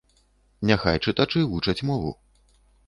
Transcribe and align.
Няхай 0.71 0.97
чытачы 1.05 1.39
вучаць 1.53 1.81
мову. 1.93 2.11